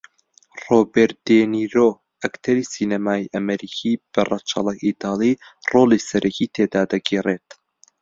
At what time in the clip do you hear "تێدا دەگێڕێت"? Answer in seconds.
6.55-7.47